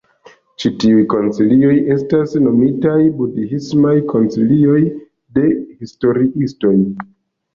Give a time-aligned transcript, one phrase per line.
[0.61, 4.79] Ĉi tiuj koncilioj estas nomitaj "budhismaj koncilioj"
[5.39, 5.45] de
[5.83, 6.75] historiistoj.